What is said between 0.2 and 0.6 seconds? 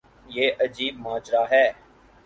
یہ